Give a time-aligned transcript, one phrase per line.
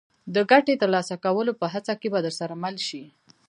[0.35, 3.03] د ګټې ترلاسه کولو په هڅه کې به درسره مل شي.